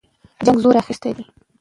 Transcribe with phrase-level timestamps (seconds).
[0.45, 1.23] جنګ زور اخیستی دی.